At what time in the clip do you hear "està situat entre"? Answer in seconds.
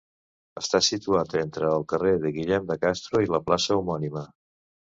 0.61-1.67